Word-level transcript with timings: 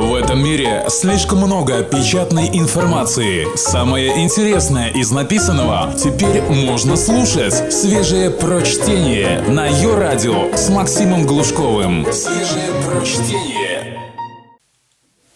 В 0.00 0.14
этом 0.14 0.42
мире 0.42 0.86
слишком 0.88 1.40
много 1.40 1.84
печатной 1.84 2.48
информации. 2.58 3.54
Самое 3.54 4.24
интересное 4.24 4.88
из 4.88 5.10
написанного 5.10 5.92
теперь 5.94 6.40
можно 6.40 6.96
слушать. 6.96 7.70
Свежее 7.70 8.30
прочтение 8.30 9.42
на 9.42 9.66
ее 9.66 9.94
радио 9.98 10.56
с 10.56 10.70
Максимом 10.70 11.26
Глушковым. 11.26 12.10
Свежее 12.10 12.72
прочтение. 12.86 14.00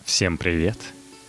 Всем 0.07 0.39
привет! 0.39 0.79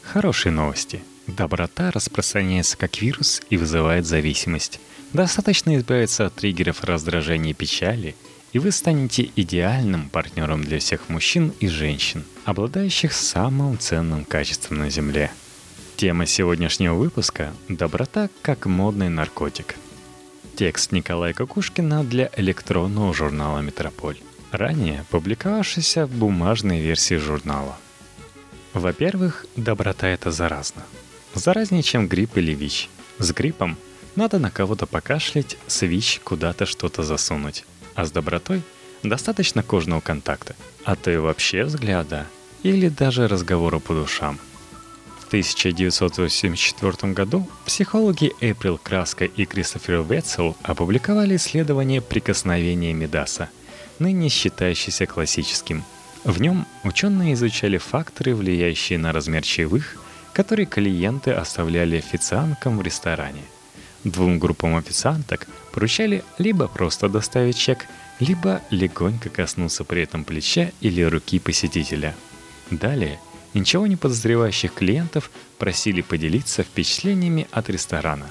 Хорошие 0.02 0.54
новости. 0.54 1.04
Доброта 1.28 1.92
распространяется 1.92 2.78
как 2.78 3.02
вирус 3.02 3.42
и 3.50 3.58
вызывает 3.58 4.06
зависимость. 4.06 4.80
Достаточно 5.12 5.76
избавиться 5.76 6.28
от 6.28 6.36
триггеров 6.36 6.86
раздражения 6.86 7.52
и 7.52 7.54
печали– 7.54 8.16
и 8.56 8.60
вы 8.60 8.72
станете 8.72 9.30
идеальным 9.36 10.08
партнером 10.08 10.64
для 10.64 10.80
всех 10.80 11.10
мужчин 11.10 11.52
и 11.60 11.68
женщин, 11.68 12.24
обладающих 12.46 13.12
самым 13.12 13.78
ценным 13.78 14.24
качеством 14.24 14.78
на 14.78 14.90
Земле. 14.90 15.30
Тема 15.98 16.26
сегодняшнего 16.26 16.94
выпуска– 16.94 17.54
доброта 17.68 18.30
как 18.42 18.66
модный 18.66 19.10
наркотик. 19.10 19.76
Текст 20.56 20.94
Николая 20.94 21.34
Кукушкина 21.34 22.06
для 22.06 22.30
электронного 22.38 23.14
журнала 23.14 23.60
«Метрополь», 23.60 24.22
ранее 24.52 25.04
публиковавшийся 25.10 26.06
в 26.06 26.12
бумажной 26.12 26.80
версии 26.80 27.16
журнала. 27.16 27.78
Во-первых, 28.72 29.48
доброта– 29.58 30.08
это 30.08 30.32
заразно. 30.32 30.84
Заразнее, 31.34 31.84
чем 31.84 32.08
грипп 32.08 32.38
или 32.38 32.54
ВИЧ. 32.54 32.90
С 33.20 33.34
гриппом 33.34 33.78
надо 34.16 34.40
на 34.40 34.50
кого-то 34.50 34.86
покашлять, 34.86 35.58
с 35.68 35.82
ВИЧ 35.82 36.22
куда-то 36.24 36.66
что-то 36.66 37.04
засунуть. 37.04 37.66
А 37.96 38.06
с 38.06 38.12
добротой 38.12 38.62
достаточно 39.04 39.64
кожного 39.64 40.02
контакта, 40.02 40.56
а 40.84 40.96
то 40.96 41.12
и 41.12 41.18
вообще 41.18 41.64
взгляда 41.64 42.28
или 42.64 42.90
даже 42.90 43.28
разговора 43.28 43.80
по 43.80 43.94
душам. 43.94 44.40
В 45.20 45.28
1984 45.28 47.14
году 47.14 47.48
психологи 47.66 48.32
Эйприл 48.42 48.78
Краска 48.78 49.26
и 49.26 49.46
Кристофер 49.46 50.02
Ветцел 50.02 50.56
опубликовали 50.62 51.36
исследование 51.36 52.02
прикосновения 52.02 52.94
Медаса, 52.94 53.50
ныне 54.00 54.30
считающееся 54.30 55.06
классическим. 55.06 55.84
В 56.24 56.42
нем 56.42 56.66
ученые 56.84 57.34
изучали 57.34 57.78
факторы, 57.78 58.36
влияющие 58.36 59.00
на 59.00 59.14
размер 59.14 59.44
чаевых, 59.44 59.98
которые 60.34 60.66
клиенты 60.66 61.32
оставляли 61.32 61.98
официанткам 61.98 62.78
в 62.78 62.82
ресторане– 62.82 63.42
Двум 64.06 64.38
группам 64.38 64.76
официанток 64.76 65.48
поручали 65.74 66.24
либо 66.38 66.68
просто 66.68 67.10
доставить 67.10 67.58
чек, 67.58 67.88
либо 68.20 68.62
легонько 68.70 69.30
коснуться 69.30 69.84
при 69.84 70.04
этом 70.04 70.24
плеча 70.24 70.72
или 70.80 71.02
руки 71.02 71.40
посетителя. 71.40 72.16
Далее 72.70 73.20
ничего 73.56 73.88
не 73.88 73.96
подозревающих 73.96 74.76
клиентов 74.76 75.32
просили 75.58 76.02
поделиться 76.02 76.62
впечатлениями 76.62 77.48
от 77.52 77.68
ресторана. 77.72 78.28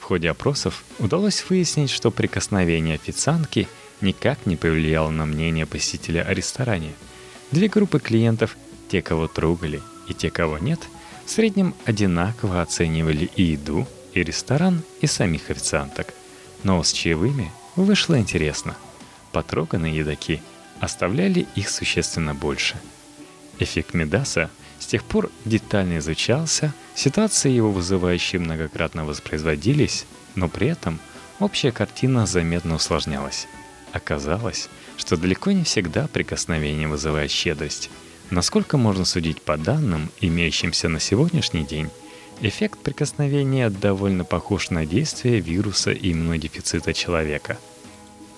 В 0.00 0.02
ходе 0.02 0.28
опросов 0.28 0.82
удалось 0.98 1.44
выяснить, 1.48 1.90
что 1.90 2.10
прикосновение 2.10 2.96
официантки 2.96 3.68
никак 4.00 4.44
не 4.44 4.56
повлияло 4.56 5.10
на 5.10 5.24
мнение 5.24 5.66
посетителя 5.66 6.22
о 6.22 6.34
ресторане. 6.34 6.94
Две 7.52 7.68
группы 7.68 8.00
клиентов, 8.00 8.56
те, 8.90 9.02
кого 9.02 9.28
трогали, 9.28 9.80
и 10.08 10.14
те, 10.14 10.30
кого 10.30 10.58
нет, 10.58 10.80
в 11.24 11.30
среднем 11.30 11.76
одинаково 11.84 12.60
оценивали 12.60 13.30
и 13.36 13.44
еду, 13.44 13.86
и 14.14 14.22
ресторан, 14.22 14.82
и 15.00 15.06
самих 15.06 15.50
официанток. 15.50 16.14
Но 16.62 16.82
с 16.82 16.92
чаевыми 16.92 17.50
вышло 17.76 18.18
интересно. 18.18 18.76
Потроганные 19.32 19.96
едоки 19.96 20.42
оставляли 20.80 21.46
их 21.54 21.70
существенно 21.70 22.34
больше. 22.34 22.76
Эффект 23.58 23.94
Медаса 23.94 24.50
с 24.78 24.86
тех 24.86 25.04
пор 25.04 25.30
детально 25.44 25.98
изучался, 25.98 26.74
ситуации 26.94 27.50
его 27.50 27.70
вызывающие 27.70 28.40
многократно 28.40 29.04
воспроизводились, 29.04 30.06
но 30.34 30.48
при 30.48 30.66
этом 30.66 30.98
общая 31.38 31.70
картина 31.70 32.26
заметно 32.26 32.74
усложнялась. 32.74 33.46
Оказалось, 33.92 34.68
что 34.96 35.16
далеко 35.16 35.52
не 35.52 35.64
всегда 35.64 36.08
прикосновение 36.08 36.88
вызывает 36.88 37.30
щедрость. 37.30 37.90
Насколько 38.30 38.76
можно 38.76 39.04
судить 39.04 39.42
по 39.42 39.56
данным, 39.56 40.10
имеющимся 40.20 40.88
на 40.88 40.98
сегодняшний 40.98 41.64
день, 41.64 41.90
Эффект 42.44 42.80
прикосновения 42.80 43.70
довольно 43.70 44.24
похож 44.24 44.70
на 44.70 44.84
действие 44.84 45.38
вируса 45.38 45.92
иммунодефицита 45.92 46.92
человека. 46.92 47.56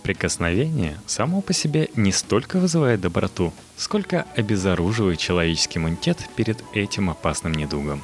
Прикосновение 0.02 1.00
само 1.06 1.40
по 1.40 1.54
себе 1.54 1.88
не 1.96 2.12
столько 2.12 2.58
вызывает 2.58 3.00
доброту, 3.00 3.54
сколько 3.78 4.26
обезоруживает 4.36 5.20
человеческий 5.20 5.78
иммунитет 5.78 6.18
перед 6.36 6.62
этим 6.74 7.08
опасным 7.08 7.54
недугом. 7.54 8.02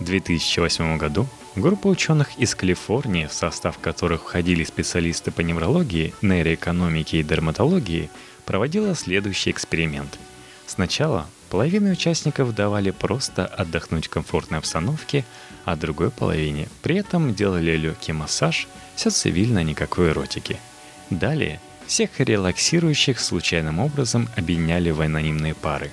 В 0.00 0.04
2008 0.04 0.98
году 0.98 1.28
группа 1.54 1.86
ученых 1.86 2.36
из 2.38 2.56
Калифорнии, 2.56 3.26
в 3.26 3.32
состав 3.32 3.78
которых 3.78 4.22
входили 4.22 4.64
специалисты 4.64 5.30
по 5.30 5.42
неврологии, 5.42 6.12
нейроэкономике 6.22 7.20
и 7.20 7.22
дерматологии, 7.22 8.10
проводила 8.46 8.96
следующий 8.96 9.52
эксперимент. 9.52 10.18
Сначала 10.66 11.28
Половине 11.50 11.92
участников 11.92 12.54
давали 12.54 12.90
просто 12.90 13.46
отдохнуть 13.46 14.06
в 14.06 14.10
комфортной 14.10 14.58
обстановке, 14.58 15.24
а 15.64 15.76
другой 15.76 16.10
половине 16.10 16.68
при 16.82 16.96
этом 16.96 17.34
делали 17.34 17.76
легкий 17.76 18.12
массаж, 18.12 18.66
все 18.96 19.10
цивильно, 19.10 19.62
никакой 19.62 20.10
эротики. 20.10 20.58
Далее 21.10 21.60
всех 21.86 22.18
релаксирующих 22.18 23.20
случайным 23.20 23.78
образом 23.78 24.28
объединяли 24.36 24.90
в 24.90 25.00
анонимные 25.00 25.54
пары. 25.54 25.92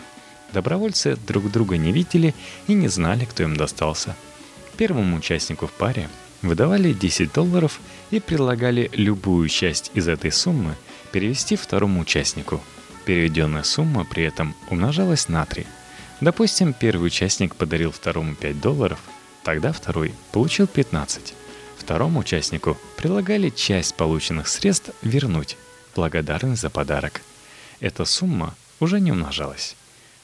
Добровольцы 0.53 1.17
друг 1.27 1.51
друга 1.51 1.77
не 1.77 1.91
видели 1.91 2.33
и 2.67 2.73
не 2.73 2.87
знали, 2.87 3.25
кто 3.25 3.43
им 3.43 3.55
достался. 3.55 4.15
Первому 4.75 5.17
участнику 5.17 5.67
в 5.67 5.71
паре 5.71 6.09
выдавали 6.41 6.93
10 6.93 7.31
долларов 7.31 7.79
и 8.09 8.19
предлагали 8.19 8.89
любую 8.93 9.49
часть 9.49 9.91
из 9.93 10.07
этой 10.07 10.31
суммы 10.31 10.75
перевести 11.11 11.55
второму 11.55 12.01
участнику– 12.01 12.59
Переведенная 13.05 13.63
сумма 13.63 14.05
при 14.05 14.23
этом 14.23 14.55
умножалась 14.69 15.27
на 15.27 15.45
3. 15.45 15.65
Допустим, 16.21 16.73
первый 16.73 17.07
участник 17.07 17.55
подарил 17.55 17.91
второму 17.91 18.33
5 18.35 18.61
долларов, 18.61 18.99
тогда 19.43 19.73
второй 19.73 20.13
получил 20.31 20.67
15. 20.67 21.33
Второму 21.77 22.21
участнику 22.21 22.77
предлагали 22.95 23.49
часть 23.49 23.95
полученных 23.95 24.47
средств 24.47 24.91
вернуть, 25.01 25.57
благодарность 25.95 26.61
за 26.61 26.69
подарок. 26.69 27.21
Эта 27.81 28.05
сумма 28.05 28.55
уже 28.79 29.01
не 29.01 29.11
умножалась. 29.11 29.75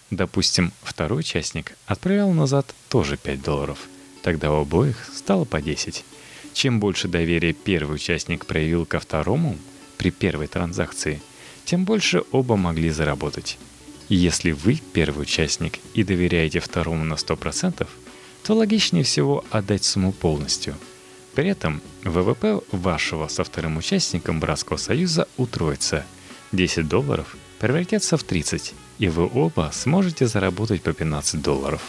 Допустим, 0.10 0.72
второй 0.82 1.20
участник 1.20 1.74
отправил 1.86 2.32
назад 2.32 2.74
тоже 2.88 3.18
5 3.18 3.42
долларов. 3.42 3.80
Тогда 4.24 4.54
у 4.54 4.62
обоих 4.62 5.06
стало 5.14 5.44
по 5.44 5.62
10. 5.62 6.06
Чем 6.54 6.80
больше 6.80 7.10
доверия 7.10 7.52
первый 7.52 7.96
участник 7.96 8.46
проявил 8.46 8.86
ко 8.86 9.02
второму 9.02 9.58
при 9.98 10.12
первой 10.12 10.48
транзакции– 10.48 11.22
тем 11.70 11.86
больше 11.86 12.24
оба 12.32 12.56
могли 12.56 12.90
заработать. 12.90 13.60
если 14.08 14.54
вы 14.54 14.82
первый 14.92 15.22
участник 15.22 15.78
и 15.94 16.04
доверяете 16.04 16.60
второму 16.60 17.06
на 17.06 17.14
100%, 17.14 17.88
то 18.42 18.56
логичнее 18.56 19.04
всего 19.04 19.46
отдать 19.52 19.84
сумму 19.84 20.12
полностью. 20.12 20.76
При 21.36 21.48
этом 21.48 21.82
ВВП 22.04 22.62
вашего 22.72 23.28
со 23.28 23.44
вторым 23.44 23.78
участником 23.78 24.40
Братского 24.40 24.78
Союза 24.78 25.28
утроится. 25.38 26.06
10 26.54 26.88
долларов 26.88 27.38
превратятся 27.60 28.18
в 28.18 28.24
30, 28.24 28.74
и 28.98 29.08
вы 29.08 29.30
оба 29.32 29.70
сможете 29.72 30.26
заработать 30.26 30.82
по 30.82 30.92
15 30.92 31.40
долларов. 31.40 31.82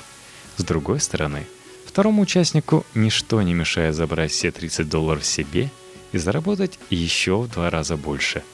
С 0.58 0.62
другой 0.62 1.00
стороны, 1.00 1.46
второму 1.86 2.20
участнику 2.20 2.84
ничто 2.94 3.40
не 3.40 3.54
мешает 3.54 3.94
забрать 3.94 4.32
все 4.32 4.50
30 4.50 4.86
долларов 4.90 5.24
себе 5.24 5.70
и 6.12 6.18
заработать 6.18 6.78
еще 6.90 7.40
в 7.40 7.50
два 7.50 7.70
раза 7.70 7.96
больше– 7.96 8.42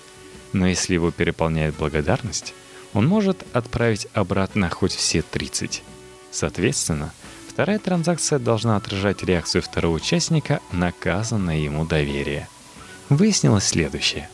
но 0.53 0.67
если 0.67 0.95
его 0.95 1.11
переполняет 1.11 1.77
благодарность, 1.77 2.55
он 2.93 3.07
может 3.07 3.45
отправить 3.53 4.07
обратно 4.15 4.71
хоть 4.71 4.95
все 4.95 5.23
30. 5.23 5.83
Соответственно, 6.31 7.13
вторая 7.49 7.79
транзакция 7.79 8.39
должна 8.39 8.77
отражать 8.77 9.23
реакцию 9.23 9.63
второго 9.63 9.97
участника 9.97 10.61
на 10.73 10.89
оказанное 10.89 11.59
ему 11.59 11.85
доверие. 11.85 12.49
Выяснилось 13.09 13.65
следующее. 13.65 14.29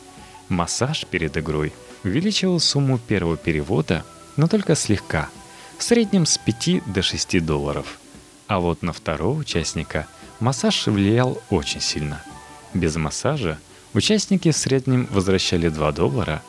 Массаж 0.49 1.05
перед 1.05 1.37
игрой 1.37 1.73
увеличивал 2.03 2.59
сумму 2.59 2.97
первого 2.97 3.37
перевода, 3.37 4.05
но 4.35 4.47
только 4.47 4.75
слегка, 4.75 5.29
в 5.77 5.83
среднем 5.83 6.25
с 6.25 6.37
5 6.37 6.91
до 6.91 7.01
6 7.01 7.45
долларов. 7.45 7.99
А 8.47 8.59
вот 8.59 8.81
на 8.81 8.93
второго 8.93 9.39
участника 9.39 10.07
массаж 10.39 10.87
влиял 10.87 11.41
очень 11.49 11.81
сильно. 11.81 12.23
Без 12.73 12.95
массажа– 12.95 13.59
Участники 13.93 14.49
в 14.49 14.57
среднем 14.57 15.07
возвращали 15.11 15.69
2 15.69 15.91
доллара, 15.91 16.41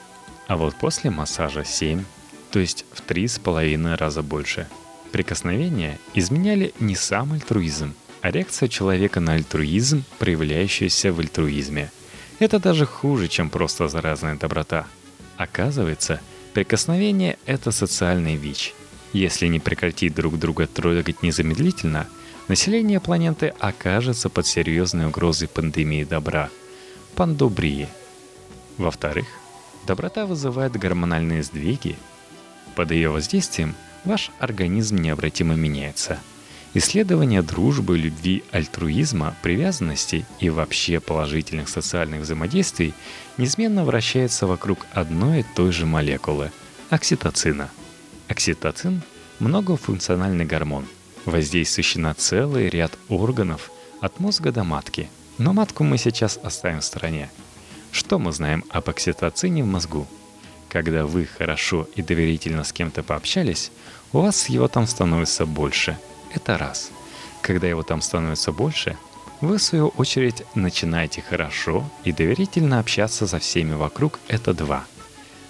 а 0.47 0.57
вот 0.57 0.75
после 0.77 1.11
массажа 1.11 1.63
7, 1.63 2.03
то 2.51 2.59
есть 2.59 2.87
в 2.91 3.03
3,5 3.07 3.97
раза 3.97 4.23
больше. 4.23 4.67
Прикосновения 5.13 5.99
изменяли 6.15 6.73
не 6.81 6.97
сам 6.97 7.35
альтруизм, 7.35 7.93
а 8.23 8.31
реакция 8.31 8.69
человека 8.71 9.21
на 9.21 9.35
альтруизм, 9.35 10.05
проявляющаяся 10.19 11.13
в 11.13 11.21
альтруизме. 11.21 11.93
Это 12.39 12.59
даже 12.59 12.87
хуже, 12.87 13.29
чем 13.29 13.51
просто 13.51 13.89
заразная 13.89 14.37
доброта. 14.37 14.87
Оказывается, 15.37 16.21
прикосновение– 16.55 17.37
это 17.47 17.73
социальный 17.73 18.37
ВИЧ. 18.37 18.73
Если 19.13 19.49
не 19.49 19.61
прекратить 19.61 20.15
друг 20.15 20.39
друга 20.39 20.67
трогать 20.67 21.23
незамедлительно, 21.23 22.09
население 22.49 23.01
планеты 23.01 23.53
окажется 23.59 24.31
под 24.31 24.47
серьезной 24.47 25.07
угрозой 25.07 25.49
пандемии 25.49 26.05
добра– 26.05 26.49
пандобрии. 27.15 27.89
Во-вторых, 28.79 29.27
доброта 29.87 30.27
вызывает 30.27 30.73
гормональные 30.73 31.43
сдвиги. 31.43 31.97
Под 32.75 32.91
ее 32.91 33.11
воздействием 33.11 33.75
ваш 34.05 34.31
организм 34.39 34.97
необратимо 34.97 35.55
меняется– 35.55 36.19
Исследование 36.77 37.41
дружбы, 37.41 37.97
любви, 37.97 38.43
альтруизма, 38.51 39.37
привязанности 39.43 40.27
и 40.41 40.51
вообще 40.51 40.99
положительных 40.99 41.69
социальных 41.69 42.23
взаимодействий 42.23 42.95
неизменно 43.39 43.85
вращается 43.85 44.49
вокруг 44.49 44.85
одной 44.93 45.41
и 45.41 45.47
той 45.55 45.71
же 45.71 45.87
молекулы– 45.87 46.51
окситоцина. 46.91 47.71
Окситоцин– 48.27 49.03
многофункциональный 49.39 50.45
гормон, 50.45 50.87
воздействующий 51.27 52.01
на 52.01 52.13
целый 52.13 52.69
ряд 52.69 52.99
органов 53.09 53.71
от 54.01 54.19
мозга 54.19 54.51
до 54.51 54.65
матки. 54.65 55.09
Но 55.39 55.53
матку 55.53 55.83
мы 55.85 55.99
сейчас 55.99 56.39
оставим 56.43 56.81
в 56.81 56.85
стороне. 56.85 57.31
Что 57.91 58.19
мы 58.19 58.33
знаем 58.33 58.65
об 58.71 58.89
окситоцине 58.89 59.65
в 59.65 59.67
мозгу? 59.67 60.07
Когда 60.69 61.07
вы 61.07 61.27
хорошо 61.27 61.89
и 61.97 62.03
доверительно 62.03 62.65
с 62.65 62.73
кем-то 62.73 63.03
пообщались, 63.03 63.71
у 64.13 64.21
вас 64.21 64.49
его 64.49 64.69
там 64.69 64.87
становится 64.87 65.47
больше– 65.47 65.99
это 66.35 66.59
раз. 66.59 66.91
Когда 67.43 67.69
его 67.69 67.83
там 67.83 68.01
становится 68.01 68.53
больше, 68.53 68.97
вы, 69.41 69.59
в 69.59 69.63
свою 69.63 69.89
очередь, 69.89 70.43
начинаете 70.55 71.23
хорошо 71.23 71.89
и 72.05 72.13
доверительно 72.13 72.79
общаться 72.79 73.27
со 73.27 73.39
всеми 73.39 73.75
вокруг– 73.75 74.21
это 74.29 74.55
два. 74.55 74.87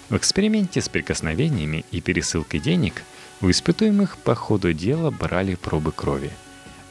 В 0.09 0.17
эксперименте 0.17 0.81
с 0.81 0.89
прикосновениями 0.89 1.85
и 1.91 2.01
пересылкой 2.01 2.59
денег 2.59 3.03
у 3.41 3.49
испытуемых 3.49 4.17
по 4.17 4.35
ходу 4.35 4.73
дела 4.73 5.11
брали 5.11 5.55
пробы 5.55 5.91
крови. 5.91 6.31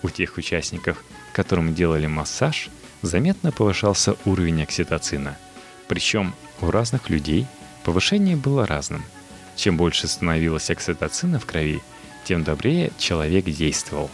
У 0.03 0.11
тех 0.11 0.37
участников, 0.37 1.05
которым 1.33 1.75
делали 1.75 2.07
массаж, 2.07 2.71
заметно 3.07 3.53
повышался 3.53 4.17
уровень 4.25 4.63
окситоцина. 4.63 5.37
Причем 5.89 6.35
у 6.61 6.71
разных 6.71 7.11
людей 7.11 7.47
повышение 7.85 8.37
было 8.37 8.67
разным. 8.67 9.05
Чем 9.57 9.77
больше 9.77 10.09
становилось 10.09 10.71
окситоцина 10.71 11.39
в 11.39 11.47
крови– 11.47 11.83
тем 12.25 12.43
добрее 12.43 12.91
человек 12.99 13.45
действовал. 13.45 14.11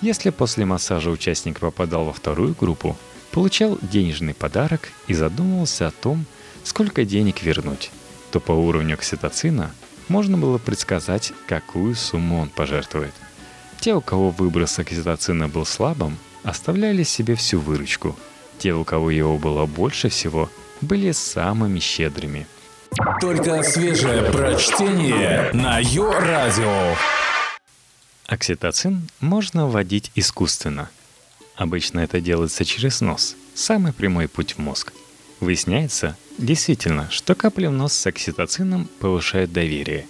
Если 0.00 0.30
после 0.30 0.64
массажа 0.64 1.10
участник 1.10 1.58
попадал 1.58 2.04
во 2.04 2.12
вторую 2.12 2.54
группу, 2.58 2.96
получал 3.32 3.78
денежный 3.82 4.32
подарок 4.32 4.88
и 5.08 5.14
задумывался 5.14 5.88
о 5.88 5.90
том, 5.90 6.24
сколько 6.64 7.04
денег 7.04 7.42
вернуть, 7.42 7.90
то 8.30 8.40
по 8.40 8.52
уровню 8.52 8.94
окситоцина 8.94 9.72
можно 10.08 10.38
было 10.38 10.58
предсказать, 10.58 11.32
какую 11.46 11.94
сумму 11.96 12.40
он 12.40 12.48
пожертвует. 12.48 13.12
Те, 13.80 13.94
у 13.94 14.00
кого 14.00 14.30
выброс 14.30 14.78
окситоцина 14.78 15.48
был 15.48 15.66
слабым, 15.66 16.16
оставляли 16.48 17.02
себе 17.02 17.34
всю 17.34 17.60
выручку. 17.60 18.16
Те, 18.58 18.72
у 18.72 18.82
кого 18.84 19.10
его 19.10 19.36
было 19.36 19.66
больше 19.66 20.08
всего, 20.08 20.50
были 20.80 21.12
самыми 21.12 21.78
щедрыми. 21.78 22.46
Только 23.20 23.62
свежее 23.62 24.22
прочтение 24.32 25.50
на 25.52 25.78
Йо-Радио. 25.78 26.96
Окситоцин 28.26 29.08
можно 29.20 29.66
вводить 29.66 30.10
искусственно. 30.14 30.88
Обычно 31.54 32.00
это 32.00 32.20
делается 32.20 32.64
через 32.64 33.00
нос, 33.00 33.36
самый 33.54 33.92
прямой 33.92 34.26
путь 34.26 34.54
в 34.54 34.58
мозг. 34.58 34.92
Выясняется, 35.40 36.16
действительно, 36.38 37.08
что 37.10 37.34
капли 37.34 37.66
в 37.66 37.72
нос 37.72 37.92
с 37.92 38.06
окситоцином 38.06 38.88
повышают 39.00 39.52
доверие. 39.52 40.06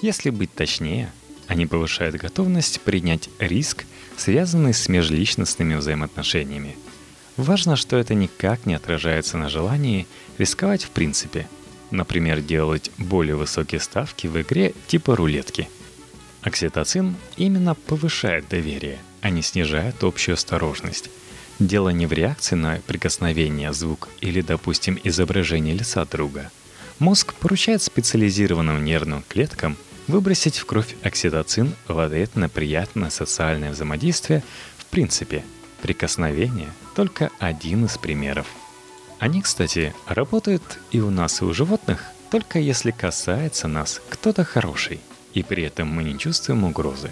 Если 0.00 0.30
быть 0.30 0.54
точнее, 0.54 1.12
они 1.48 1.66
повышают 1.66 2.16
готовность 2.16 2.80
принять 2.80 3.28
риск, 3.38 3.84
связанный 4.16 4.74
с 4.74 4.88
межличностными 4.88 5.74
взаимоотношениями. 5.74 6.76
Важно, 7.36 7.76
что 7.76 7.96
это 7.96 8.14
никак 8.14 8.66
не 8.66 8.74
отражается 8.74 9.38
на 9.38 9.48
желании 9.48 10.06
рисковать 10.38 10.84
в 10.84 10.90
принципе. 10.90 11.48
Например, 11.90 12.40
делать 12.40 12.90
более 12.98 13.36
высокие 13.36 13.80
ставки 13.80 14.26
в 14.26 14.40
игре 14.40 14.74
типа 14.88 15.16
рулетки– 15.16 15.68
Окситоцин 16.42 17.14
именно 17.36 17.74
повышает 17.76 18.48
доверие, 18.48 18.98
а 19.20 19.30
не 19.30 19.42
снижает 19.42 20.02
общую 20.02 20.34
осторожность. 20.34 21.08
Дело 21.60 21.90
не 21.90 22.06
в 22.06 22.12
реакции 22.12 22.56
на 22.56 22.80
прикосновение, 22.84 23.72
звук 23.72 24.08
или, 24.20 24.40
допустим, 24.40 24.98
изображение 25.04 25.74
лица 25.74 26.04
друга. 26.04 26.50
Мозг 26.98 27.34
поручает 27.34 27.82
специализированным 27.82 28.84
нервным 28.84 29.24
клеткам 29.28 29.76
выбросить 30.08 30.58
в 30.58 30.66
кровь 30.66 30.94
окситоцин 31.02 31.74
в 31.88 31.98
ответ 31.98 32.36
на 32.36 32.48
приятное 32.48 33.10
социальное 33.10 33.72
взаимодействие. 33.72 34.42
В 34.76 34.86
принципе, 34.86 35.44
прикосновение– 35.80 36.72
только 36.94 37.30
один 37.38 37.86
из 37.86 37.96
примеров. 37.98 38.46
Они, 39.18 39.40
кстати, 39.40 39.94
работают 40.06 40.62
и 40.90 41.00
у 41.00 41.10
нас, 41.10 41.40
и 41.40 41.44
у 41.44 41.54
животных, 41.54 42.04
только 42.30 42.58
если 42.58 42.90
касается 42.90 43.68
нас 43.68 44.00
кто-то 44.10 44.44
хороший– 44.44 45.00
и 45.34 45.42
при 45.42 45.64
этом 45.64 45.88
мы 45.88 46.04
не 46.04 46.18
чувствуем 46.18 46.64
угрозы. 46.64 47.10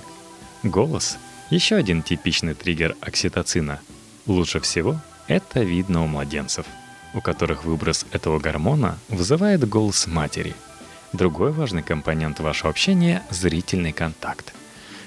Голос– 0.62 1.16
еще 1.50 1.76
один 1.76 2.02
типичный 2.02 2.54
триггер 2.54 2.96
окситоцина. 3.00 3.80
Лучше 4.26 4.60
всего 4.60 5.00
это 5.26 5.60
видно 5.60 6.04
у 6.04 6.06
младенцев, 6.06 6.66
у 7.14 7.20
которых 7.20 7.64
выброс 7.64 8.06
этого 8.12 8.38
гормона 8.38 8.98
вызывает 9.08 9.68
голос 9.68 10.06
матери. 10.06 10.54
Другой 11.12 11.52
важный 11.52 11.82
компонент 11.82 12.40
вашего 12.40 12.70
общения– 12.70 13.22
зрительный 13.30 13.92
контакт. 13.92 14.54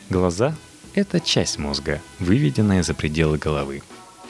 Глаза– 0.10 0.56
это 0.94 1.20
часть 1.20 1.58
мозга, 1.58 2.02
выведенная 2.20 2.84
за 2.84 2.94
пределы 2.94 3.38
головы. 3.38 3.82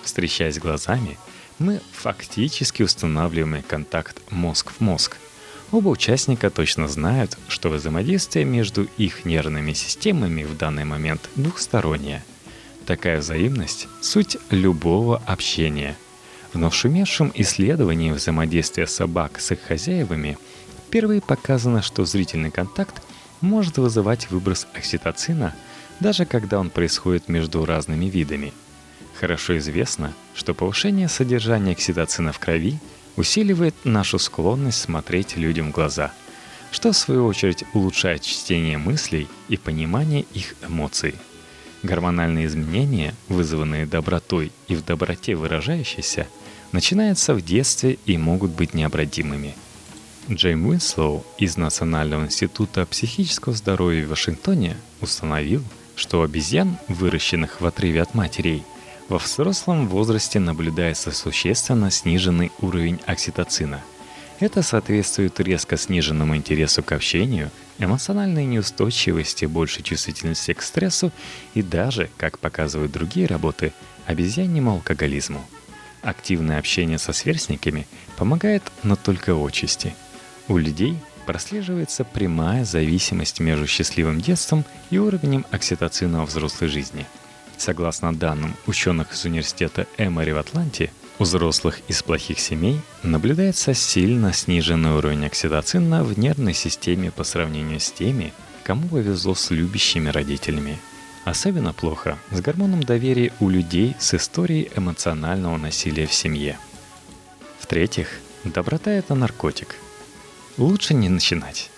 Встречаясь 0.03 0.59
глазами, 0.59 1.17
мы 1.59 1.81
фактически 1.91 2.83
устанавливаем 2.83 3.63
контакт 3.63 4.21
мозг 4.31 4.71
в 4.71 4.81
мозг– 4.81 5.17
Оба 5.73 5.89
участника 5.89 6.51
точно 6.51 6.87
знают, 6.87 7.35
что 7.47 7.69
взаимодействие 7.69 8.45
между 8.45 8.87
их 8.99 9.25
нервными 9.25 9.73
системами 9.73 10.43
в 10.43 10.55
данный 10.55 10.85
момент 10.85 11.27
двухстороннее. 11.35 12.23
Такая 12.85 13.17
взаимность– 13.17 13.87
суть 14.01 14.37
любого 14.51 15.19
общения. 15.25 15.97
В 16.53 16.59
нашумевшем 16.59 17.31
исследовании 17.33 18.11
взаимодействия 18.11 18.85
собак 18.85 19.39
с 19.39 19.49
их 19.49 19.61
хозяевами 19.61 20.37
впервые 20.93 21.21
показано, 21.21 21.81
что 21.81 22.05
зрительный 22.05 22.51
контакт 22.51 23.01
может 23.41 23.79
вызывать 23.79 24.29
выброс 24.29 24.67
окситоцина, 24.75 25.55
даже 25.99 26.25
когда 26.25 26.59
он 26.59 26.69
происходит 26.69 27.29
между 27.29 27.65
разными 27.65 28.05
видами. 28.05 28.53
Хорошо 29.19 29.57
известно, 29.57 30.13
что 30.35 30.53
повышение 30.53 31.09
содержания 31.09 31.71
окситоцина 31.71 32.31
в 32.31 32.37
крови– 32.37 32.79
усиливает 33.15 33.73
нашу 33.83 34.19
склонность 34.19 34.81
смотреть 34.81 35.35
людям 35.35 35.69
в 35.69 35.71
глаза, 35.71 36.11
что 36.71 36.91
в 36.91 36.97
свою 36.97 37.25
очередь 37.25 37.63
улучшает 37.73 38.21
чтение 38.21 38.77
мыслей 38.77 39.27
и 39.49 39.57
понимание 39.57 40.25
их 40.33 40.55
эмоций. 40.67 41.15
Гормональные 41.83 42.45
изменения, 42.45 43.13
вызванные 43.29 43.85
добротой 43.85 44.51
и 44.67 44.75
в 44.75 44.85
доброте 44.85 45.35
выражающиеся, 45.35 46.27
начинаются 46.71 47.33
в 47.33 47.41
детстве 47.43 47.97
и 48.05 48.17
могут 48.17 48.51
быть 48.51 48.73
необратимыми. 48.73 49.55
Джейм 50.29 50.65
Уинслоу 50.67 51.25
из 51.37 51.57
Национального 51.57 52.25
института 52.25 52.85
психического 52.85 53.53
здоровья 53.53 54.05
в 54.05 54.09
Вашингтоне 54.09 54.77
установил, 55.01 55.63
что 55.95 56.23
обезьян, 56.23 56.77
выращенных 56.87 57.61
в 57.61 57.65
отрыве 57.65 58.01
от 58.01 58.13
матерей– 58.13 58.63
во 59.09 59.17
взрослом 59.17 59.87
возрасте 59.87 60.39
наблюдается 60.39 61.11
существенно 61.11 61.91
сниженный 61.91 62.51
уровень 62.61 62.99
окситоцина. 63.05 63.81
Это 64.39 64.63
соответствует 64.63 65.39
резко 65.39 65.77
сниженному 65.77 66.35
интересу 66.35 66.83
к 66.83 66.91
общению, 66.93 67.51
эмоциональной 67.79 68.45
неустойчивости, 68.45 69.45
большей 69.45 69.83
чувствительности 69.83 70.53
к 70.53 70.61
стрессу 70.61 71.11
и 71.53 71.61
даже, 71.61 72.09
как 72.17 72.39
показывают 72.39 72.91
другие 72.91 73.27
работы, 73.27 73.73
обезьяннему 74.05 74.71
алкоголизму. 74.71 75.45
Активное 76.01 76.59
общение 76.59 76.97
со 76.97 77.13
сверстниками 77.13 77.87
помогает, 78.17 78.63
но 78.83 78.95
только 78.95 79.35
отчасти. 79.35 79.95
У 80.47 80.57
людей 80.57 80.97
прослеживается 81.25 82.03
прямая 82.03 82.65
зависимость 82.65 83.39
между 83.39 83.67
счастливым 83.67 84.21
детством 84.21 84.65
и 84.89 84.97
уровнем 84.97 85.45
окситоцина 85.51 86.19
во 86.19 86.25
взрослой 86.25 86.67
жизни– 86.67 87.05
Согласно 87.57 88.13
данным 88.13 88.55
ученых 88.67 89.13
из 89.13 89.23
университета 89.25 89.87
Эмори 89.97 90.31
в 90.31 90.37
Атланте, 90.37 90.91
у 91.19 91.23
взрослых 91.23 91.79
из 91.87 92.01
плохих 92.03 92.39
семей 92.39 92.81
наблюдается 93.03 93.73
сильно 93.73 94.33
сниженный 94.33 94.91
уровень 94.91 95.25
окситоцина 95.25 96.03
в 96.03 96.17
нервной 96.17 96.53
системе 96.53 97.11
по 97.11 97.23
сравнению 97.23 97.79
с 97.79 97.91
теми, 97.91 98.33
кому 98.63 98.87
повезло 98.87 99.35
с 99.35 99.51
любящими 99.51 100.09
родителями. 100.09 100.77
Особенно 101.23 101.71
плохо 101.71 102.17
с 102.31 102.41
гормоном 102.41 102.83
доверия 102.83 103.31
у 103.39 103.49
людей 103.49 103.95
с 103.97 104.13
историей 104.13 104.69
эмоционального 104.75 105.55
насилия 105.55 106.05
в 106.05 106.13
семье. 106.13 106.57
В-третьих, 107.59 108.09
доброта– 108.43 108.91
это 108.91 109.15
наркотик. 109.15 109.75
Лучше 110.57 110.93
не 110.93 111.09
начинать. 111.09 111.69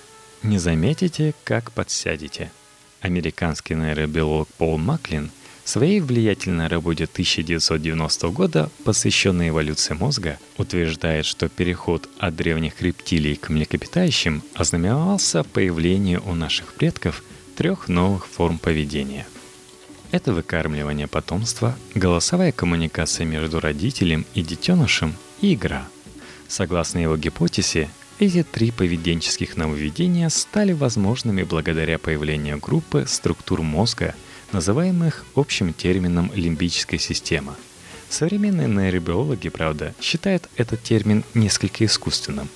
Не 0.43 0.57
заметите, 0.57 1.33
как 1.43 1.71
подсядете– 1.71 2.51
Американский 3.05 3.75
нейробиолог 3.75 4.47
Пол 4.57 4.79
Маклин 4.79 5.29
в 5.63 5.69
своей 5.69 5.99
влиятельной 5.99 6.65
работе 6.65 7.03
1990 7.03 8.29
года, 8.29 8.71
посвященной 8.83 9.49
эволюции 9.49 9.93
мозга, 9.93 10.39
утверждает, 10.57 11.27
что 11.27 11.47
переход 11.47 12.09
от 12.17 12.35
древних 12.35 12.81
рептилий 12.81 13.35
к 13.35 13.49
млекопитающим 13.49 14.41
ознаменовался 14.55 15.43
появлением 15.43 16.23
у 16.27 16.33
наших 16.33 16.73
предков 16.73 17.23
трех 17.55 17.89
новых 17.89 18.25
форм 18.25 18.57
поведения. 18.57 19.27
Это 20.09 20.33
выкармливание 20.33 21.05
потомства, 21.05 21.77
голосовая 21.93 22.51
коммуникация 22.51 23.25
между 23.25 23.59
родителем 23.59 24.25
и 24.33 24.41
детенышем 24.41 25.13
и 25.41 25.53
игра. 25.53 25.87
Согласно 26.47 26.97
его 26.97 27.17
гипотезе, 27.17 27.87
эти 28.19 28.43
три 28.43 28.71
поведенческих 28.71 29.57
нововведения 29.57 30.29
стали 30.29 30.71
возможными 30.71 31.43
благодаря 31.43 31.97
появлению 31.99 32.59
группы 32.59 33.05
структур 33.07 33.61
мозга, 33.61 34.15
называемых 34.53 35.25
общим 35.35 35.73
термином 35.73 36.31
лимбическая 36.33 36.99
система. 36.99 37.55
Современные 38.09 38.67
нейробиологи, 38.67 39.49
правда, 39.49 39.93
считают 39.99 40.49
этот 40.55 40.81
термин 40.81 41.25
несколько 41.33 41.83
искусственным. 41.85 42.47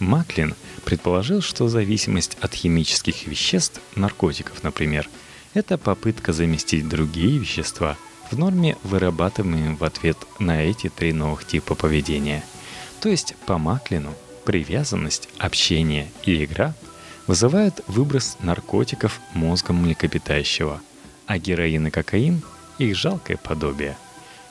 Маклин 0.00 0.54
предположил, 0.84 1.40
что 1.40 1.68
зависимость 1.68 2.36
от 2.40 2.52
химических 2.52 3.26
веществ, 3.26 3.80
наркотиков, 3.94 4.62
например, 4.62 5.08
это 5.54 5.78
попытка 5.78 6.32
заместить 6.32 6.88
другие 6.88 7.38
вещества 7.38 7.96
в 8.30 8.38
норме, 8.38 8.76
вырабатываемые 8.82 9.76
в 9.76 9.84
ответ 9.84 10.18
на 10.38 10.62
эти 10.62 10.88
три 10.88 11.12
новых 11.12 11.46
типа 11.46 11.74
поведения. 11.74 12.44
То 13.00 13.08
есть 13.08 13.34
по 13.46 13.56
Маклину– 13.56 14.14
Привязанность, 14.44 15.28
общение 15.38 16.10
и 16.24 16.44
игра 16.44 16.74
вызывают 17.26 17.82
выброс 17.86 18.36
наркотиков 18.40 19.20
мозгом 19.34 19.82
млекопитающего, 19.82 20.80
а 21.26 21.38
героин 21.38 21.86
и 21.86 21.90
кокаин– 21.90 22.42
их 22.78 22.96
жалкое 22.96 23.36
подобие. 23.36 23.96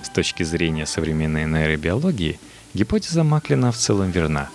С 0.01 0.09
точки 0.09 0.43
зрения 0.43 0.85
современной 0.85 1.45
нейробиологии, 1.45 2.39
гипотеза 2.73 3.23
Маклина 3.23 3.71
в 3.71 3.77
целом 3.77 4.11
верна, 4.11 4.49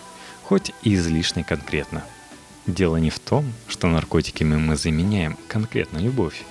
хоть 0.45 0.73
и 0.83 0.95
излишне 0.95 1.45
конкретно. 1.45 2.05
Дело 2.67 2.97
не 2.97 3.11
в 3.11 3.19
том, 3.19 3.53
что 3.67 3.89
наркотиками 3.89 4.57
мы 4.57 4.77
заменяем 4.77 5.37
конкретно 5.49 5.99
любовь. 5.99 6.45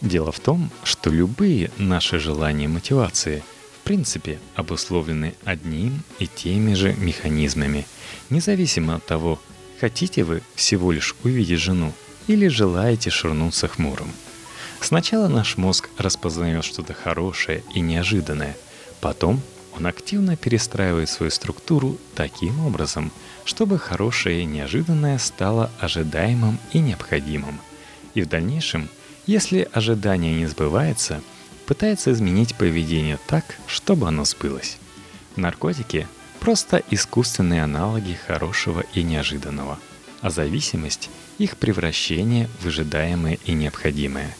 Дело 0.00 0.32
в 0.32 0.40
том, 0.40 0.70
что 0.84 1.10
любые 1.10 1.70
наши 1.76 2.18
желания 2.18 2.64
и 2.64 2.68
мотивации– 2.68 3.42
принципе 3.90 4.38
обусловлены 4.54 5.34
одним 5.44 6.04
и 6.20 6.28
теми 6.28 6.74
же 6.74 6.94
механизмами, 6.96 7.88
независимо 8.30 8.94
от 8.94 9.04
того, 9.04 9.40
хотите 9.80 10.22
вы 10.22 10.42
всего 10.54 10.92
лишь 10.92 11.16
увидеть 11.24 11.58
жену 11.58 11.92
или 12.28 12.46
желаете 12.46 13.10
шурнуться 13.10 13.66
хмурым. 13.66 14.12
Сначала 14.80 15.26
наш 15.26 15.56
мозг 15.56 15.90
распознает 15.98 16.64
что-то 16.64 16.94
хорошее 16.94 17.64
и 17.74 17.80
неожиданное, 17.80 18.56
потом 19.00 19.42
он 19.76 19.86
активно 19.88 20.36
перестраивает 20.36 21.08
свою 21.08 21.32
структуру 21.32 21.98
таким 22.14 22.64
образом, 22.64 23.10
чтобы 23.44 23.76
хорошее 23.76 24.42
и 24.42 24.44
неожиданное 24.44 25.18
стало 25.18 25.68
ожидаемым 25.80 26.60
и 26.72 26.78
необходимым. 26.78 27.58
И 28.14 28.22
в 28.22 28.28
дальнейшем, 28.28 28.88
если 29.26 29.68
ожидание 29.72 30.36
не 30.36 30.46
сбывается– 30.46 31.20
пытается 31.70 32.10
изменить 32.10 32.56
поведение 32.56 33.16
так, 33.28 33.44
чтобы 33.68 34.08
оно 34.08 34.24
сбылось. 34.24 34.78
Наркотики– 35.36 36.08
просто 36.40 36.82
искусственные 36.90 37.62
аналоги 37.62 38.18
хорошего 38.26 38.82
и 38.92 39.04
неожиданного, 39.04 39.78
а 40.20 40.30
зависимость– 40.30 41.10
их 41.38 41.56
превращение 41.56 42.50
в 42.60 42.66
ожидаемое 42.66 43.38
и 43.44 43.52
необходимое. 43.52 44.36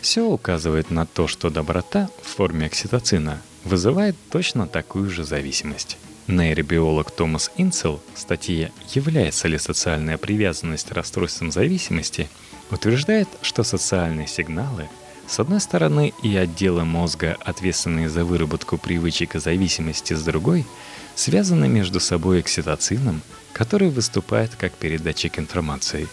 Все 0.00 0.22
указывает 0.24 0.90
на 0.90 1.06
то, 1.06 1.28
что 1.28 1.48
доброта 1.48 2.08
в 2.20 2.26
форме 2.26 2.66
окситоцина 2.66 3.40
вызывает 3.62 4.16
точно 4.32 4.66
такую 4.66 5.10
же 5.10 5.22
зависимость. 5.22 5.96
Нейробиолог 6.26 7.12
Томас 7.12 7.52
Инцел 7.56 8.02
в 8.16 8.18
статье 8.18 8.72
«Является 8.92 9.46
ли 9.46 9.58
социальная 9.58 10.18
привязанность 10.18 10.90
расстройством 10.90 11.52
зависимости» 11.52 12.28
утверждает, 12.72 13.28
что 13.42 13.62
социальные 13.62 14.26
сигналы– 14.26 14.88
с 15.26 15.40
одной 15.40 15.60
стороны, 15.60 16.12
и 16.22 16.36
отделы 16.36 16.84
мозга, 16.84 17.36
ответственные 17.40 18.08
за 18.08 18.24
выработку 18.24 18.76
привычек 18.76 19.34
и 19.34 19.38
зависимости 19.38 20.14
с 20.14 20.22
другой, 20.22 20.66
связаны 21.14 21.68
между 21.68 22.00
собой 22.00 22.40
окситоцином, 22.40 23.22
который 23.52 23.90
выступает 23.90 24.54
как 24.56 24.72
передатчик 24.72 25.38
информации. 25.38 26.08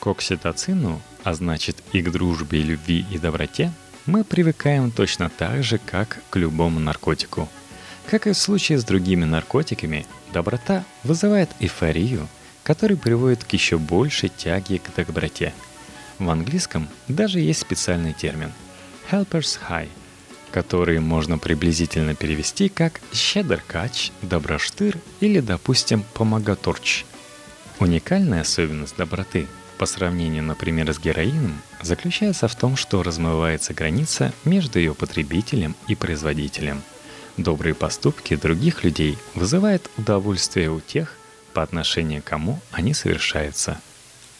К 0.00 0.08
окситоцину, 0.08 1.00
а 1.24 1.34
значит 1.34 1.82
и 1.92 2.02
к 2.02 2.10
дружбе, 2.10 2.62
любви 2.62 3.06
и 3.10 3.18
доброте, 3.18 3.72
мы 4.04 4.22
привыкаем 4.22 4.90
точно 4.90 5.30
так 5.30 5.64
же, 5.64 5.78
как 5.78 6.20
к 6.30 6.36
любому 6.36 6.78
наркотику. 6.78 7.48
Как 8.08 8.26
и 8.26 8.32
в 8.32 8.36
случае 8.36 8.78
с 8.78 8.84
другими 8.84 9.24
наркотиками, 9.24 10.06
доброта 10.32 10.84
вызывает 11.02 11.50
эйфорию, 11.58 12.28
которая 12.62 12.98
приводит 12.98 13.44
к 13.44 13.52
еще 13.52 13.78
большей 13.78 14.28
тяге 14.28 14.78
к 14.78 14.94
доброте– 14.94 15.54
в 16.18 16.30
английском 16.30 16.88
даже 17.08 17.40
есть 17.40 17.60
специальный 17.60 18.12
термин 18.12 18.52
«helper's 19.10 19.58
high», 19.68 19.88
который 20.50 21.00
можно 21.00 21.38
приблизительно 21.38 22.14
перевести 22.14 22.68
как 22.68 23.00
«щедр 23.12 23.62
кач», 23.66 24.10
«доброштыр» 24.22 24.96
или, 25.20 25.40
допустим, 25.40 26.04
«помогаторч». 26.14 27.04
Уникальная 27.78 28.40
особенность 28.40 28.96
доброты 28.96 29.46
по 29.76 29.84
сравнению, 29.84 30.42
например, 30.42 30.92
с 30.92 30.98
героином, 30.98 31.60
заключается 31.82 32.48
в 32.48 32.54
том, 32.54 32.76
что 32.76 33.02
размывается 33.02 33.74
граница 33.74 34.32
между 34.44 34.78
ее 34.78 34.94
потребителем 34.94 35.76
и 35.86 35.94
производителем. 35.94 36.82
Добрые 37.36 37.74
поступки 37.74 38.34
других 38.34 38.82
людей 38.82 39.18
вызывают 39.34 39.90
удовольствие 39.98 40.70
у 40.70 40.80
тех, 40.80 41.14
по 41.52 41.62
отношению 41.62 42.22
к 42.22 42.26
кому 42.26 42.60
они 42.70 42.94
совершаются, 42.94 43.80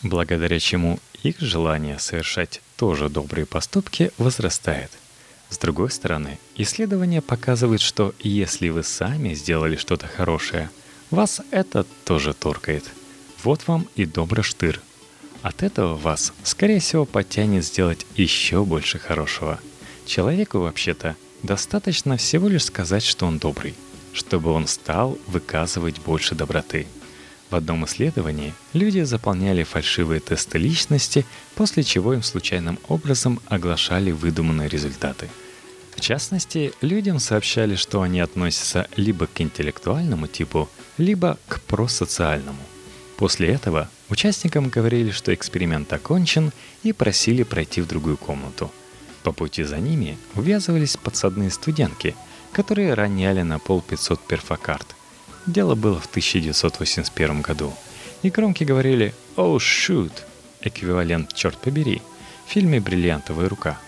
благодаря 0.03 0.59
чему 0.59 0.99
их 1.29 1.41
желание 1.41 1.99
совершать 1.99 2.61
тоже 2.77 3.09
добрые 3.09 3.47
поступки 3.47 4.13
возрастает. 4.19 4.91
С 5.51 5.59
другой 5.59 5.91
стороны, 5.91 6.39
исследования 6.57 7.21
показывают, 7.21 7.81
что 7.81 8.15
если 8.21 8.69
вы 8.69 8.83
сами 8.83 9.35
сделали 9.35 9.77
что-то 9.77 10.07
хорошее, 10.07 10.71
вас 11.11 11.41
это 11.51 11.85
тоже 12.05 12.35
торкает. 12.35 12.85
Вот 13.45 13.67
вам 13.67 13.87
и 13.95 14.05
добрый 14.07 14.45
штыр. 14.45 14.81
От 15.43 15.63
этого 15.63 15.95
вас, 15.95 16.33
скорее 16.43 16.81
всего, 16.81 17.05
потянет 17.05 17.65
сделать 17.65 18.07
еще 18.17 18.65
больше 18.65 18.99
хорошего. 18.99 19.61
Человеку, 20.05 20.59
вообще-то, 20.59 21.17
достаточно 21.43 22.17
всего 22.17 22.49
лишь 22.49 22.65
сказать, 22.65 23.05
что 23.05 23.27
он 23.27 23.39
добрый, 23.39 23.75
чтобы 24.13 24.51
он 24.51 24.67
стал 24.67 25.19
выказывать 25.27 26.01
больше 26.01 26.35
доброты– 26.35 26.87
в 27.51 27.55
одном 27.55 27.85
исследовании 27.85 28.55
люди 28.73 29.03
заполняли 29.03 29.63
фальшивые 29.63 30.21
тесты 30.21 30.59
личности, 30.59 31.25
после 31.55 31.83
чего 31.85 32.15
им 32.15 32.23
случайным 32.23 32.79
образом 32.89 33.41
оглашали 33.47 34.11
выдуманные 34.11 34.69
результаты. 34.69 35.29
В 35.95 36.01
частности, 36.01 36.73
людям 36.83 37.19
сообщали, 37.19 37.75
что 37.75 38.03
они 38.03 38.21
относятся 38.21 38.89
либо 38.97 39.27
к 39.27 39.41
интеллектуальному 39.41 40.27
типу, 40.27 40.69
либо 40.99 41.39
к 41.49 41.61
просоциальному. 41.63 42.61
После 43.17 43.49
этого 43.49 43.89
участникам 44.11 44.69
говорили, 44.69 45.11
что 45.11 45.33
эксперимент 45.33 45.91
окончен, 45.93 46.53
и 46.83 46.93
просили 46.93 47.45
пройти 47.45 47.81
в 47.81 47.87
другую 47.87 48.19
комнату. 48.19 48.71
По 49.23 49.33
пути 49.33 49.65
за 49.65 49.79
ними 49.79 50.19
увязывались 50.35 50.97
подсадные 50.97 51.51
студентки, 51.51 52.15
которые 52.53 52.95
роняли 52.95 53.43
на 53.43 53.59
пол 53.59 53.81
500 53.81 54.21
перфокарт– 54.21 54.87
Дело 55.47 55.77
было 55.77 56.01
в 56.01 56.07
1981 56.07 57.41
году. 57.41 57.73
И 58.23 58.31
громки 58.31 58.65
говорили 58.65 59.15
«Oh, 59.37 59.59
shoot!» 59.59 60.11
эквивалент 60.61 61.33
«Черт 61.35 61.57
побери» 61.59 62.03
в 62.47 62.51
фильме 62.51 62.81
«Бриллиантовая 62.81 63.49
рука». 63.49 63.79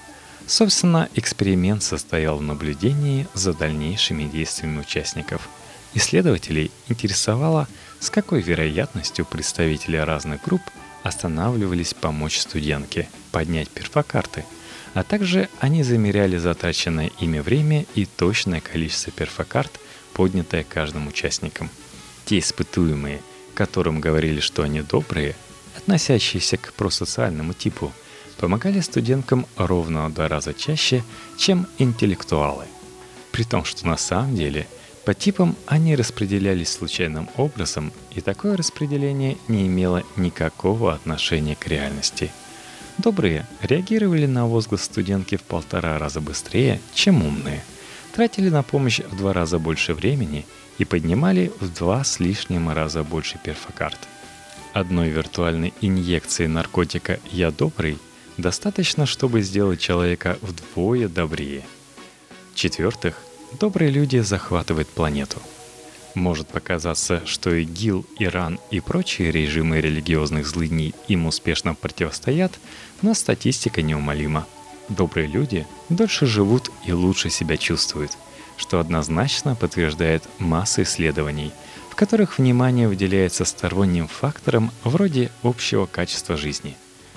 Собственно, 0.47 1.09
эксперимент 1.15 1.83
состоял 1.83 2.39
в 2.39 2.43
наблюдении 2.43 3.27
за 3.35 3.53
дальнейшими 3.53 4.25
действиями 4.25 4.81
участников. 4.81 5.49
Исследователей 5.95 6.71
интересовало, 6.89 7.67
с 7.99 8.09
какой 8.09 8.41
вероятностью 8.41 9.25
представители 9.25 9.97
разных 9.97 10.45
групп 10.45 10.63
останавливались 11.03 11.93
помочь 11.93 12.39
студентке 12.39 13.09
поднять 13.33 13.69
перфокарты, 13.69 14.45
а 14.95 15.03
также 15.03 15.49
они 15.59 15.83
замеряли 15.83 16.39
затраченное 16.39 17.11
ими 17.19 17.41
время 17.41 17.85
и 17.97 18.07
точное 18.07 18.61
количество 18.61 19.11
перфокарт– 19.11 19.81
поднятое 20.19 20.65
каждым 20.65 21.07
участником. 21.07 21.71
Те 22.25 22.41
испытуемые, 22.41 23.23
которым 23.55 24.01
говорили, 24.01 24.41
что 24.41 24.65
они 24.65 24.81
добрые, 24.81 25.37
относящиеся 25.77 26.57
к 26.57 26.73
просоциальному 26.73 27.53
типу, 27.53 27.93
помогали 28.37 28.81
студенткам 28.81 29.47
ровно 29.57 30.09
в 30.09 30.15
два 30.15 30.27
раза 30.27 30.55
чаще, 30.55 31.05
чем 31.37 31.69
интеллектуалы. 31.79 32.65
При 33.31 33.45
том, 33.45 33.65
что 33.65 33.87
на 33.87 33.97
самом 33.97 34.35
деле 34.35 34.67
по 35.05 35.15
типам 35.15 35.55
они 35.67 35.95
распределялись 35.95 36.71
случайным 36.71 37.31
образом, 37.37 37.93
и 38.11 38.21
такое 38.21 38.57
распределение 38.57 39.37
не 39.47 39.69
имело 39.69 40.03
никакого 40.17 40.95
отношения 40.95 41.55
к 41.55 41.69
реальности. 41.69 42.33
Добрые 42.99 43.47
реагировали 43.63 44.27
на 44.27 44.49
возглас 44.49 44.83
студентки 44.83 45.37
в 45.37 45.45
полтора 45.45 45.97
раза 45.97 46.21
быстрее, 46.21 46.81
чем 46.93 47.25
умные, 47.25 47.63
тратили 48.19 48.49
на 48.49 48.65
помощь 48.65 48.99
в 48.99 49.17
два 49.17 49.33
раза 49.33 49.61
больше 49.61 49.95
времени 49.95 50.45
и 50.79 50.85
поднимали 50.85 51.53
в 51.61 51.73
два 51.73 52.03
с 52.03 52.19
лишним 52.19 52.69
раза 52.69 53.05
больше 53.05 53.39
перфокарт. 53.39 54.09
Одной 54.73 55.11
виртуальной 55.11 55.73
инъекции 55.81 56.47
наркотика 56.47 57.21
«Я 57.31 57.53
добрый» 57.53 57.97
достаточно, 58.37 59.07
чтобы 59.07 59.43
сделать 59.43 59.79
человека 59.79 60.37
вдвое 60.43 61.07
добрее. 61.07 61.63
В-четвертых, 62.55 63.23
добрые 63.61 63.93
люди 63.93 64.19
захватывают 64.19 64.89
планету. 64.89 65.41
Может 66.17 66.49
показаться, 66.49 67.23
что 67.25 67.55
ИГИЛ, 67.55 68.05
Иран 68.19 68.59
и 68.73 68.81
прочие 68.81 69.31
режимы 69.31 69.81
религиозных 69.81 70.49
злыдней 70.49 70.93
им 71.07 71.27
успешно 71.27 71.77
противостоят, 71.77 72.59
но 73.01 73.15
статистика 73.15 73.81
неумолима. 73.81 74.45
Добрые 74.89 75.27
люди 75.27 75.67
дольше 75.89 76.27
живут 76.27 76.71
и 76.85 76.93
лучше 76.93 77.31
себя 77.31 77.57
чувствуют, 77.57 78.13
что 78.57 78.81
однозначно 78.81 79.55
подтверждает 79.55 80.23
масса 80.39 80.83
исследований, 80.83 81.53
в 81.91 81.95
которых 81.95 82.39
внимание 82.39 82.89
выделяется 82.89 83.45
сторонним 83.45 84.09
факторам 84.09 84.71
вроде 84.85 85.31
общего 85.43 85.87
качества 85.87 86.37
жизни. 86.37 86.77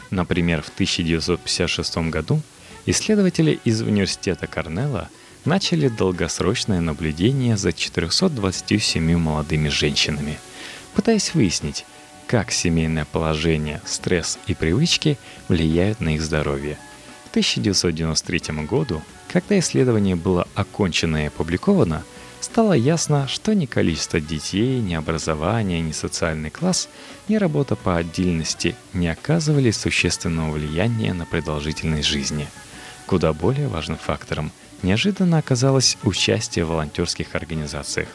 Например, 0.09 0.61
в 0.61 0.69
1956 0.69 2.09
году 2.09 2.41
исследователи 2.85 3.59
из 3.63 3.81
университета 3.81 4.47
Корнелла– 4.47 5.09
начали 5.45 5.87
долгосрочное 5.87 6.81
наблюдение 6.81 7.57
за 7.57 7.73
427 7.73 9.17
молодыми 9.17 9.69
женщинами, 9.69 10.37
пытаясь 10.93 11.33
выяснить, 11.33 11.85
как 12.27 12.51
семейное 12.51 13.05
положение, 13.05 13.81
стресс 13.85 14.39
и 14.47 14.53
привычки 14.53 15.17
влияют 15.47 15.99
на 15.99 16.15
их 16.15 16.21
здоровье. 16.21 16.77
В 17.31 17.33
1993 17.33 18.65
году, 18.65 19.01
когда 19.31 19.57
исследование 19.57 20.17
было 20.17 20.49
окончено 20.53 21.23
и 21.23 21.27
опубликовано, 21.27 22.03
стало 22.41 22.73
ясно, 22.73 23.29
что 23.29 23.55
ни 23.55 23.65
количество 23.65 24.19
детей, 24.19 24.81
ни 24.81 24.95
образование, 24.95 25.79
ни 25.79 25.93
социальный 25.93 26.49
класс, 26.49 26.89
ни 27.29 27.37
работа 27.37 27.77
по 27.77 27.95
отдельности 27.95 28.75
не 28.91 29.07
оказывали 29.07 29.71
существенного 29.71 30.51
влияния 30.51 31.13
на 31.13 31.25
продолжительность 31.25 32.09
жизни. 32.09 32.49
Куда 33.05 33.31
более 33.31 33.69
важным 33.69 33.97
фактором 33.97 34.51
неожиданно 34.83 35.37
оказалось 35.37 35.97
участие 36.03 36.65
в 36.65 36.71
волонтерских 36.71 37.33
организациях. 37.33 38.09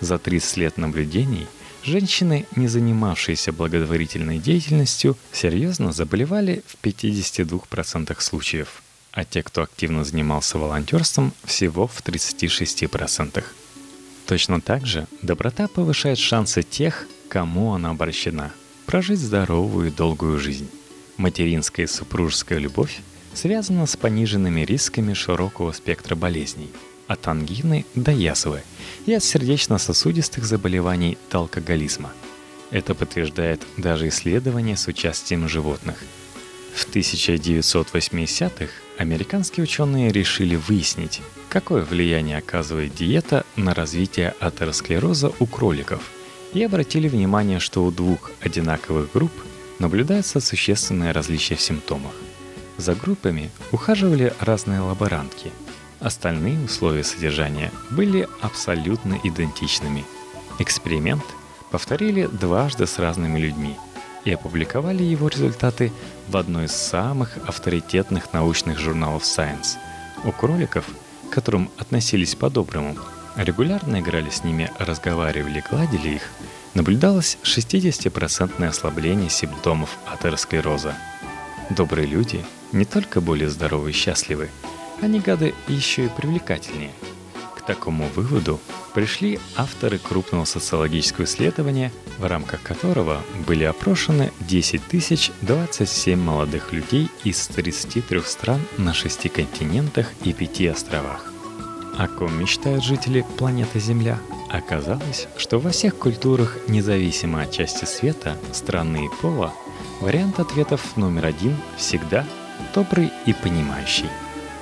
За 0.00 0.18
30 0.18 0.56
лет 0.56 0.76
наблюдений 0.76 1.46
женщины, 1.86 2.46
не 2.56 2.68
занимавшиеся 2.68 3.52
благотворительной 3.52 4.38
деятельностью, 4.38 5.16
серьезно 5.32 5.92
заболевали 5.92 6.62
в 6.66 6.76
52% 6.82 8.20
случаев, 8.20 8.82
а 9.12 9.24
те, 9.24 9.42
кто 9.42 9.62
активно 9.62 10.04
занимался 10.04 10.58
волонтерством, 10.58 11.32
всего 11.44 11.86
в 11.86 12.02
36%. 12.02 13.44
Точно 14.26 14.60
так 14.60 14.86
же 14.86 15.06
доброта 15.22 15.68
повышает 15.68 16.18
шансы 16.18 16.62
тех, 16.62 17.06
кому 17.28 17.72
она 17.72 17.90
обращена, 17.90 18.52
прожить 18.84 19.20
здоровую 19.20 19.88
и 19.88 19.92
долгую 19.92 20.38
жизнь. 20.38 20.68
Материнская 21.16 21.86
и 21.86 21.88
супружеская 21.88 22.58
любовь 22.58 23.00
связана 23.34 23.86
с 23.86 23.96
пониженными 23.96 24.62
рисками 24.62 25.12
широкого 25.12 25.72
спектра 25.72 26.14
болезней, 26.14 26.70
от 27.06 27.28
ангины 27.28 27.84
до 27.94 28.12
язвы 28.12 28.62
и 29.06 29.12
от 29.12 29.24
сердечно-сосудистых 29.24 30.44
заболеваний 30.44 31.18
до 31.30 31.38
алкоголизма. 31.38 32.12
Это 32.70 32.94
подтверждает 32.94 33.62
даже 33.76 34.08
исследования 34.08 34.76
с 34.76 34.88
участием 34.88 35.48
животных. 35.48 35.96
В 36.74 36.88
1980-х 36.88 38.70
американские 38.98 39.64
ученые 39.64 40.12
решили 40.12 40.56
выяснить, 40.56 41.22
какое 41.48 41.82
влияние 41.82 42.38
оказывает 42.38 42.94
диета 42.94 43.46
на 43.56 43.72
развитие 43.72 44.34
атеросклероза 44.40 45.32
у 45.38 45.46
кроликов, 45.46 46.02
и 46.52 46.62
обратили 46.62 47.08
внимание, 47.08 47.60
что 47.60 47.84
у 47.84 47.90
двух 47.90 48.30
одинаковых 48.40 49.12
групп 49.12 49.32
наблюдается 49.78 50.40
существенное 50.40 51.12
различие 51.12 51.56
в 51.56 51.60
симптомах. 51.60 52.12
За 52.78 52.94
группами 52.94 53.50
ухаживали 53.72 54.32
разные 54.40 54.80
лаборантки. 54.80 55.50
Остальные 56.00 56.64
условия 56.64 57.04
содержания 57.04 57.72
были 57.90 58.28
абсолютно 58.40 59.18
идентичными. 59.24 60.04
Эксперимент 60.58 61.24
повторили 61.70 62.26
дважды 62.26 62.86
с 62.86 62.98
разными 62.98 63.38
людьми 63.38 63.76
и 64.24 64.32
опубликовали 64.32 65.02
его 65.02 65.28
результаты 65.28 65.92
в 66.28 66.36
одной 66.36 66.66
из 66.66 66.72
самых 66.72 67.38
авторитетных 67.46 68.32
научных 68.32 68.78
журналов 68.78 69.22
Science. 69.22 69.76
У 70.24 70.32
кроликов, 70.32 70.84
к 71.30 71.32
которым 71.32 71.70
относились 71.78 72.34
по-доброму, 72.34 72.96
регулярно 73.36 74.00
играли 74.00 74.30
с 74.30 74.44
ними, 74.44 74.70
разговаривали, 74.78 75.64
гладили 75.70 76.16
их, 76.16 76.22
наблюдалось 76.74 77.38
60% 77.42 78.66
ослабление 78.66 79.30
симптомов 79.30 79.96
атеросклероза. 80.06 80.94
Добрые 81.70 82.06
люди– 82.06 82.44
не 82.72 82.84
только 82.84 83.20
более 83.20 83.48
здоровы 83.48 83.90
и 83.90 83.94
счастливы, 83.94 84.50
они 85.00 85.20
гады 85.20 85.54
еще 85.68 86.06
и 86.06 86.08
привлекательнее. 86.08 86.92
К 87.56 87.62
такому 87.62 88.08
выводу 88.14 88.60
пришли 88.94 89.38
авторы 89.56 89.98
крупного 89.98 90.44
социологического 90.44 91.24
исследования, 91.24 91.92
в 92.18 92.24
рамках 92.24 92.62
которого 92.62 93.22
были 93.46 93.64
опрошены 93.64 94.32
10 94.40 94.82
тысяч 94.84 95.30
27 95.42 96.18
молодых 96.18 96.72
людей 96.72 97.08
из 97.24 97.46
33 97.48 98.20
стран 98.22 98.60
на 98.78 98.94
6 98.94 99.32
континентах 99.32 100.12
и 100.22 100.32
5 100.32 100.60
островах. 100.68 101.32
О 101.98 102.08
ком 102.08 102.38
мечтают 102.38 102.84
жители 102.84 103.24
планеты 103.38 103.80
Земля? 103.80 104.18
Оказалось, 104.50 105.28
что 105.36 105.58
во 105.58 105.70
всех 105.70 105.96
культурах, 105.96 106.56
независимо 106.68 107.42
от 107.42 107.52
части 107.52 107.84
света, 107.84 108.36
страны 108.52 109.06
и 109.06 109.22
пола, 109.22 109.52
вариант 110.00 110.38
ответов 110.38 110.96
номер 110.96 111.26
один 111.26 111.56
всегда 111.76 112.24
добрый 112.74 113.10
и 113.24 113.32
понимающий. 113.32 114.10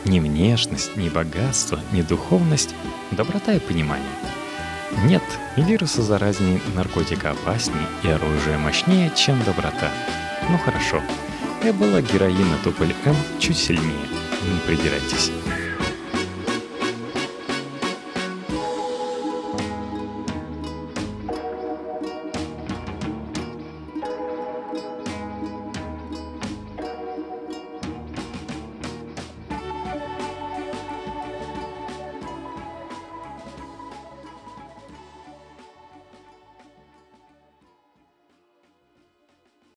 Ни 0.05 0.21
внешность, 0.21 0.97
ни 0.97 1.09
богатство, 1.09 1.81
ни 1.93 2.03
духовность, 2.03 2.75
доброта 3.11 3.55
и 3.55 3.59
понимание. 3.59 4.07
Нет, 5.05 5.23
вируса 5.57 6.03
заразнее, 6.03 6.61
наркотика 6.75 7.31
опаснее 7.31 7.87
и 8.03 8.09
оружие 8.09 8.59
мощнее, 8.59 9.11
чем 9.17 9.43
доброта. 9.45 9.91
Ну 10.51 10.59
хорошо, 10.59 11.01
Эбола, 11.63 12.03
героин 12.03 12.55
и 12.55 12.63
туполь 12.63 12.95
М 13.07 13.17
чуть 13.39 13.57
сильнее. 13.57 14.07
Не 14.53 14.59
придирайтесь. 14.67 15.31